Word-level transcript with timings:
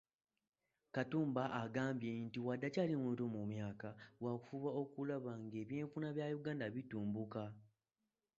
Katumba 0.93 1.43
agambye 1.63 2.11
nti 2.25 2.39
wadde 2.45 2.65
akyali 2.69 2.95
muto 3.03 3.25
mu 3.35 3.41
myaka, 3.51 3.89
waakufuba 4.23 4.69
okulaba 4.81 5.31
ng'ebyenfuna 5.43 6.07
bya 6.15 6.25
Uganda 6.39 6.65
bitumbuka. 6.75 7.43